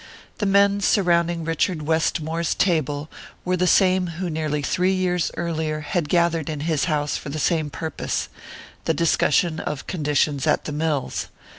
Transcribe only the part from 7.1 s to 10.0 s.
for the same purpose: the discussion of